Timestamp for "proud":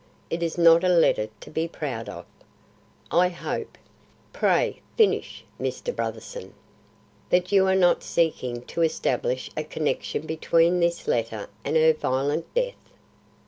1.67-2.09